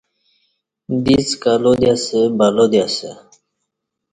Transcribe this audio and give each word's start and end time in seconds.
دِڅ 1.03 1.27
کلا 1.41 1.71
دی 1.79 1.87
اسہ 1.93 2.19
بلا 2.37 2.65
دی 2.71 2.79
اسہ 2.85 3.11